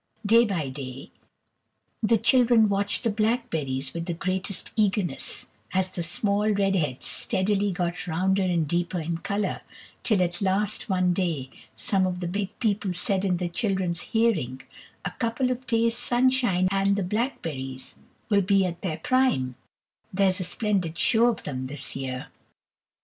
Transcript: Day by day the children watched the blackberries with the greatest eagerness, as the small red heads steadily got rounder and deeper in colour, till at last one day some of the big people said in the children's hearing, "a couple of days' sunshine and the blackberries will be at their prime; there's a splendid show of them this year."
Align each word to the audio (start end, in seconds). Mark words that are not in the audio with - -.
Day 0.25 0.45
by 0.45 0.69
day 0.69 1.11
the 2.01 2.17
children 2.17 2.69
watched 2.69 3.03
the 3.03 3.11
blackberries 3.11 3.93
with 3.93 4.07
the 4.07 4.15
greatest 4.15 4.71
eagerness, 4.75 5.45
as 5.73 5.91
the 5.91 6.01
small 6.01 6.49
red 6.49 6.75
heads 6.75 7.05
steadily 7.05 7.71
got 7.71 8.07
rounder 8.07 8.41
and 8.41 8.67
deeper 8.67 8.99
in 8.99 9.19
colour, 9.19 9.61
till 10.01 10.23
at 10.23 10.41
last 10.41 10.89
one 10.89 11.13
day 11.13 11.51
some 11.75 12.07
of 12.07 12.19
the 12.19 12.27
big 12.27 12.57
people 12.57 12.93
said 12.95 13.23
in 13.23 13.37
the 13.37 13.47
children's 13.47 14.01
hearing, 14.01 14.63
"a 15.05 15.11
couple 15.11 15.51
of 15.51 15.67
days' 15.67 15.99
sunshine 15.99 16.67
and 16.71 16.95
the 16.95 17.03
blackberries 17.03 17.93
will 18.31 18.41
be 18.41 18.65
at 18.65 18.81
their 18.81 18.97
prime; 18.97 19.53
there's 20.11 20.39
a 20.39 20.43
splendid 20.43 20.97
show 20.97 21.27
of 21.27 21.43
them 21.43 21.67
this 21.67 21.95
year." 21.95 22.29